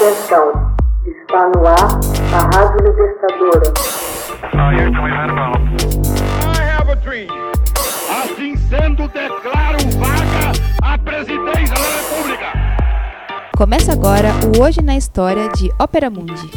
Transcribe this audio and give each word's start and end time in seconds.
Atenção, 0.00 0.48
está 1.04 1.50
no 1.50 1.60
ar 1.66 2.00
a 2.32 2.40
Rádio 2.56 2.88
Libertadora. 2.88 3.68
Assim 8.08 8.56
sendo, 8.56 9.06
declaro 9.08 9.76
vaga 9.98 10.52
a 10.82 10.96
presidência 10.96 11.74
da 11.74 11.84
República. 11.98 12.46
Começa 13.54 13.92
agora 13.92 14.30
o 14.56 14.62
Hoje 14.62 14.80
na 14.80 14.96
História 14.96 15.50
de 15.50 15.70
Ópera 15.78 16.08
Mundi. 16.08 16.50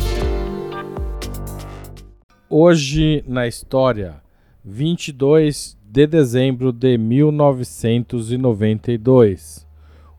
Hoje 2.49 3.25
na 3.27 3.45
História, 3.45 4.21
22 4.63 5.77
de 5.83 6.07
dezembro 6.07 6.71
de 6.71 6.97
1992. 6.97 9.67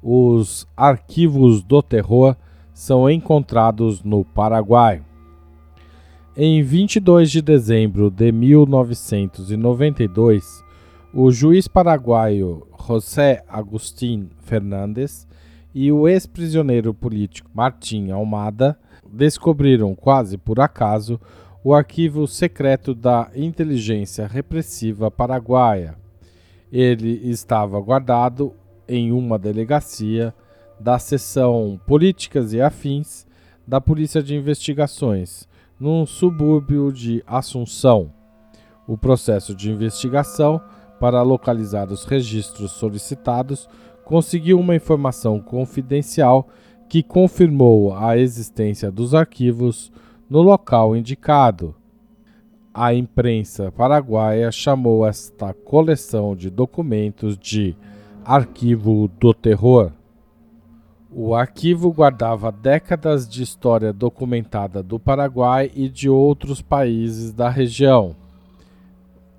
Os 0.02 0.68
arquivos 0.76 1.62
do 1.62 1.82
terror 1.82 2.36
são 2.74 3.08
encontrados 3.08 4.02
no 4.02 4.24
Paraguai. 4.24 5.00
Em 6.36 6.60
22 6.60 7.30
de 7.30 7.40
dezembro 7.40 8.10
de 8.10 8.32
1992, 8.32 10.64
o 11.14 11.30
juiz 11.30 11.68
paraguaio 11.68 12.66
José 12.86 13.42
Agustín 13.48 14.28
Fernandes 14.40 15.26
e 15.72 15.92
o 15.92 16.08
ex-prisioneiro 16.08 16.92
político 16.92 17.48
Martim 17.54 18.10
Almada 18.10 18.76
descobriram, 19.08 19.94
quase 19.94 20.36
por 20.36 20.58
acaso, 20.58 21.20
o 21.62 21.72
arquivo 21.72 22.26
secreto 22.26 22.92
da 22.94 23.30
inteligência 23.34 24.26
repressiva 24.26 25.10
paraguaia. 25.10 25.94
Ele 26.72 27.20
estava 27.30 27.80
guardado 27.80 28.52
em 28.88 29.12
uma 29.12 29.38
delegacia 29.38 30.34
da 30.78 30.98
seção 30.98 31.80
Políticas 31.86 32.52
e 32.52 32.60
Afins 32.60 33.26
da 33.66 33.80
Polícia 33.80 34.22
de 34.22 34.34
Investigações, 34.34 35.48
num 35.78 36.04
subúrbio 36.04 36.92
de 36.92 37.22
Assunção. 37.26 38.10
O 38.86 38.98
processo 38.98 39.54
de 39.54 39.70
investigação 39.70 40.60
para 41.00 41.22
localizar 41.22 41.90
os 41.90 42.04
registros 42.04 42.72
solicitados 42.72 43.68
conseguiu 44.04 44.60
uma 44.60 44.76
informação 44.76 45.40
confidencial 45.40 46.48
que 46.88 47.02
confirmou 47.02 47.96
a 47.96 48.16
existência 48.18 48.90
dos 48.90 49.14
arquivos 49.14 49.90
no 50.28 50.42
local 50.42 50.94
indicado. 50.94 51.74
A 52.72 52.92
imprensa 52.92 53.72
paraguaia 53.72 54.50
chamou 54.50 55.06
esta 55.06 55.54
coleção 55.54 56.36
de 56.36 56.50
documentos 56.50 57.38
de 57.38 57.74
Arquivo 58.24 59.08
do 59.20 59.32
Terror. 59.32 59.92
O 61.16 61.32
arquivo 61.32 61.92
guardava 61.92 62.50
décadas 62.50 63.28
de 63.28 63.40
história 63.40 63.92
documentada 63.92 64.82
do 64.82 64.98
Paraguai 64.98 65.70
e 65.72 65.88
de 65.88 66.08
outros 66.08 66.60
países 66.60 67.32
da 67.32 67.48
região. 67.48 68.16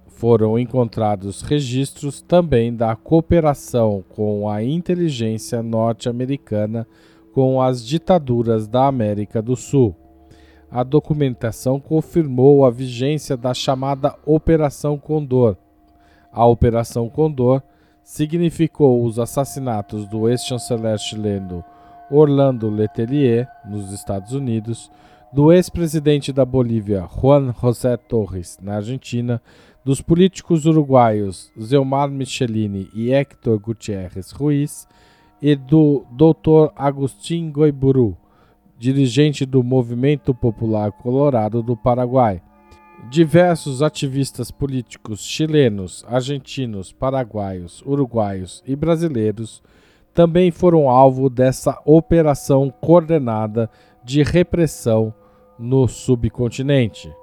Foram 0.08 0.58
encontrados 0.58 1.42
registros 1.42 2.22
também 2.22 2.74
da 2.74 2.96
cooperação 2.96 4.06
com 4.08 4.48
a 4.48 4.64
inteligência 4.64 5.62
norte-americana 5.62 6.88
com 7.34 7.62
as 7.62 7.86
ditaduras 7.86 8.70
da 8.70 8.88
América 8.88 9.42
do 9.42 9.58
Sul. 9.58 9.94
A 10.72 10.82
documentação 10.82 11.78
confirmou 11.78 12.66
a 12.66 12.70
vigência 12.70 13.36
da 13.36 13.54
chamada 13.54 14.16
Operação 14.26 14.98
Condor. 14.98 15.58
A 16.32 16.46
Operação 16.46 17.10
Condor 17.10 17.62
significou 18.06 19.04
os 19.04 19.18
assassinatos 19.18 20.08
do 20.08 20.30
ex-chanceler 20.30 20.98
chileno 21.00 21.66
Orlando 22.12 22.70
Letelier, 22.70 23.50
nos 23.68 23.92
Estados 23.92 24.32
Unidos, 24.32 24.92
do 25.34 25.52
ex-presidente 25.52 26.32
da 26.32 26.46
Bolívia 26.46 27.02
Juan 27.02 27.52
José 27.60 27.98
Torres, 27.98 28.60
na 28.62 28.76
Argentina, 28.76 29.42
dos 29.84 30.02
políticos 30.02 30.68
uruguaios 30.68 31.52
Zelmar 31.60 32.08
Michelini 32.10 32.88
e 32.94 33.12
Héctor 33.12 33.58
Gutierrez 33.60 34.30
Ruiz 34.32 34.88
e 35.42 35.56
do 35.56 36.06
Dr. 36.12 36.72
Agustín 36.76 37.52
Goiburu, 37.52 38.16
dirigente 38.78 39.48
do 39.48 39.64
Movimento 39.64 40.34
Popular 40.34 40.92
Colorado 40.92 41.64
do 41.64 41.76
Paraguai. 41.76 42.40
Diversos 43.04 43.82
ativistas 43.84 44.50
políticos 44.50 45.22
chilenos, 45.22 46.04
argentinos, 46.08 46.92
paraguaios, 46.92 47.84
uruguaios 47.86 48.64
e 48.66 48.76
brasileiros 48.76 49.62
também 50.14 50.50
foram 50.50 50.90
alvo 50.90 51.30
dessa 51.30 51.80
operação 51.86 52.74
coordenada 52.82 53.70
de 54.04 54.24
repressão 54.24 55.14
no 55.60 55.88
subcontinente. 55.88 57.14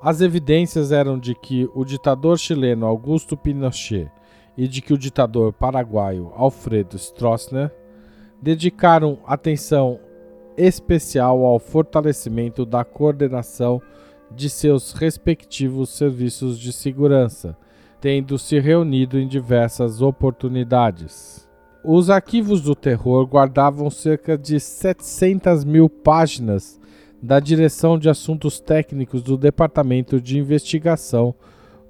As 0.00 0.20
evidências 0.20 0.92
eram 0.92 1.18
de 1.18 1.34
que 1.34 1.68
o 1.74 1.84
ditador 1.84 2.38
chileno 2.38 2.86
Augusto 2.86 3.36
Pinochet 3.36 4.10
e 4.56 4.68
de 4.68 4.80
que 4.80 4.92
o 4.92 4.98
ditador 4.98 5.52
paraguaio 5.52 6.30
Alfredo 6.36 6.96
Stroessner 6.96 7.74
dedicaram 8.40 9.18
atenção 9.26 9.98
especial 10.56 11.44
ao 11.44 11.58
fortalecimento 11.58 12.64
da 12.64 12.84
coordenação 12.84 13.80
de 14.34 14.50
seus 14.50 14.92
respectivos 14.92 15.90
serviços 15.90 16.58
de 16.58 16.72
segurança, 16.72 17.56
tendo 18.00 18.38
se 18.38 18.58
reunido 18.58 19.18
em 19.18 19.26
diversas 19.26 20.02
oportunidades. 20.02 21.46
Os 21.84 22.10
arquivos 22.10 22.60
do 22.60 22.74
terror 22.74 23.26
guardavam 23.26 23.88
cerca 23.90 24.36
de 24.36 24.58
700 24.58 25.64
mil 25.64 25.88
páginas 25.88 26.80
da 27.22 27.40
Direção 27.40 27.98
de 27.98 28.08
Assuntos 28.08 28.60
Técnicos 28.60 29.22
do 29.22 29.36
Departamento 29.36 30.20
de 30.20 30.38
Investigação 30.38 31.34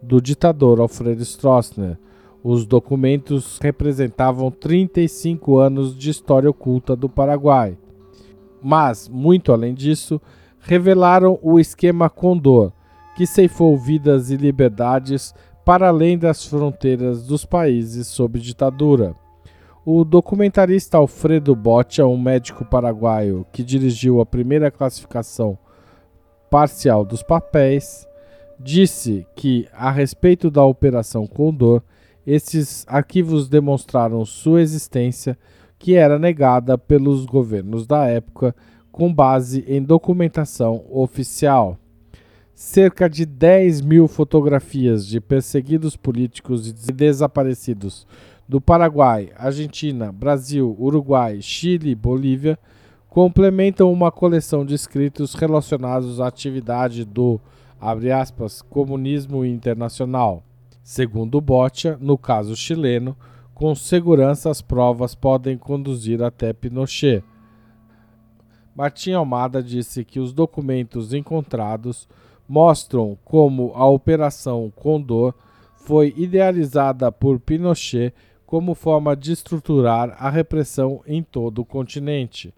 do 0.02 0.20
ditador 0.20 0.80
Alfredo 0.80 1.22
Stroessner. 1.22 1.98
Os 2.42 2.64
documentos 2.64 3.58
representavam 3.60 4.50
35 4.50 5.58
anos 5.58 5.96
de 5.96 6.10
história 6.10 6.48
oculta 6.48 6.94
do 6.94 7.08
Paraguai. 7.08 7.76
Mas, 8.62 9.08
muito 9.08 9.52
além 9.52 9.74
disso, 9.74 10.20
revelaram 10.66 11.38
o 11.42 11.60
esquema 11.60 12.10
Condor, 12.10 12.72
que 13.16 13.24
ceifou 13.26 13.78
vidas 13.78 14.30
e 14.30 14.36
liberdades 14.36 15.32
para 15.64 15.88
além 15.88 16.18
das 16.18 16.44
fronteiras 16.44 17.24
dos 17.24 17.44
países 17.44 18.08
sob 18.08 18.38
ditadura. 18.40 19.14
O 19.84 20.04
documentarista 20.04 20.98
Alfredo 20.98 21.54
Boccia, 21.54 22.06
um 22.06 22.18
médico 22.18 22.64
paraguaio 22.64 23.46
que 23.52 23.62
dirigiu 23.62 24.20
a 24.20 24.26
primeira 24.26 24.70
classificação 24.70 25.56
parcial 26.50 27.04
dos 27.04 27.22
papéis, 27.22 28.04
disse 28.58 29.24
que, 29.36 29.68
a 29.72 29.90
respeito 29.90 30.50
da 30.50 30.64
Operação 30.64 31.26
Condor, 31.26 31.80
esses 32.26 32.84
arquivos 32.88 33.48
demonstraram 33.48 34.24
sua 34.24 34.60
existência, 34.60 35.38
que 35.78 35.94
era 35.94 36.18
negada 36.18 36.76
pelos 36.76 37.24
governos 37.24 37.86
da 37.86 38.06
época 38.06 38.54
com 38.96 39.12
base 39.12 39.62
em 39.68 39.82
documentação 39.82 40.82
oficial. 40.88 41.76
Cerca 42.54 43.10
de 43.10 43.26
10 43.26 43.82
mil 43.82 44.08
fotografias 44.08 45.06
de 45.06 45.20
perseguidos 45.20 45.98
políticos 45.98 46.66
e 46.66 46.92
desaparecidos 46.94 48.06
do 48.48 48.58
Paraguai, 48.58 49.28
Argentina, 49.36 50.10
Brasil, 50.10 50.74
Uruguai, 50.80 51.42
Chile 51.42 51.90
e 51.90 51.94
Bolívia 51.94 52.58
complementam 53.06 53.92
uma 53.92 54.10
coleção 54.10 54.64
de 54.64 54.74
escritos 54.74 55.34
relacionados 55.34 56.18
à 56.18 56.26
atividade 56.26 57.04
do 57.04 57.38
aspas, 57.78 58.62
comunismo 58.62 59.44
internacional. 59.44 60.42
Segundo 60.82 61.38
Boccia, 61.38 61.98
no 62.00 62.16
caso 62.16 62.56
chileno, 62.56 63.14
com 63.52 63.74
segurança 63.74 64.48
as 64.48 64.62
provas 64.62 65.14
podem 65.14 65.58
conduzir 65.58 66.22
até 66.22 66.54
Pinochet. 66.54 67.22
Martim 68.76 69.12
Almada 69.12 69.62
disse 69.62 70.04
que 70.04 70.20
os 70.20 70.34
documentos 70.34 71.14
encontrados 71.14 72.06
mostram 72.46 73.16
como 73.24 73.72
a 73.74 73.88
Operação 73.88 74.70
Condor 74.76 75.32
foi 75.76 76.12
idealizada 76.14 77.10
por 77.10 77.40
Pinochet 77.40 78.12
como 78.44 78.74
forma 78.74 79.16
de 79.16 79.32
estruturar 79.32 80.14
a 80.18 80.28
repressão 80.28 81.00
em 81.06 81.22
todo 81.22 81.60
o 81.60 81.64
continente. 81.64 82.52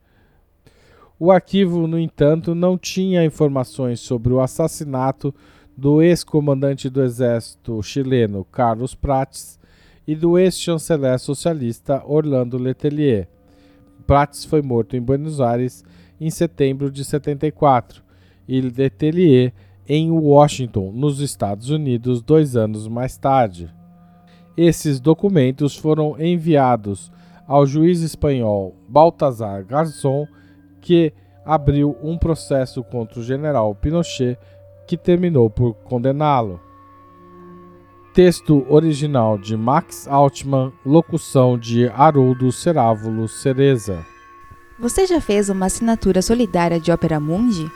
O 1.21 1.31
arquivo, 1.31 1.87
no 1.87 1.99
entanto, 1.99 2.53
não 2.53 2.77
tinha 2.77 3.25
informações 3.25 4.01
sobre 4.01 4.33
o 4.33 4.41
assassinato 4.41 5.33
do 5.77 6.03
ex-comandante 6.03 6.91
do 6.91 7.01
exército 7.01 7.81
chileno 7.81 8.45
Carlos 8.45 8.93
Prates 8.93 9.59
e 10.05 10.17
do 10.17 10.37
ex-chanceler 10.37 11.19
socialista 11.21 12.03
Orlando 12.05 12.59
Letelier. 12.59 13.29
Prates 14.05 14.45
foi 14.45 14.63
morto 14.63 14.97
em 14.97 15.01
Buenos 15.01 15.41
Aires 15.41 15.85
em 16.21 16.31
setembro 16.31 16.91
de 16.91 17.05
74 17.05 18.03
e 18.47 18.61
Letelier 18.61 19.53
em 19.89 20.11
Washington, 20.11 20.93
nos 20.93 21.21
Estados 21.21 21.71
Unidos, 21.71 22.23
dois 22.23 22.57
anos 22.57 22.87
mais 22.87 23.17
tarde. 23.17 23.73
Esses 24.57 25.01
documentos 25.01 25.77
foram 25.77 26.21
enviados 26.21 27.11
ao 27.47 27.67
juiz 27.67 28.03
espanhol 28.03 28.75
Baltasar 28.89 29.65
Garzón, 29.65 30.27
que 30.81 31.13
abriu 31.45 31.97
um 32.03 32.19
processo 32.19 32.85
contra 32.85 33.21
o 33.21 33.23
general 33.23 33.75
Pinochet 33.75 34.39
que 34.87 34.97
terminou 34.97 35.49
por 35.49 35.75
condená-lo. 35.75 36.61
Texto 38.13 38.67
original 38.69 39.39
de 39.39 39.57
Max 39.57 40.07
Altman, 40.09 40.73
locução 40.85 41.57
de 41.57 41.89
Haroldo 41.89 42.51
Cerávulo 42.51 43.29
Cereza. 43.29 44.05
Você 44.79 45.07
já 45.07 45.21
fez 45.21 45.49
uma 45.49 45.67
assinatura 45.67 46.23
solidária 46.23 46.79
de 46.79 46.93
Opera 46.93 47.19
Mundi? 47.19 47.69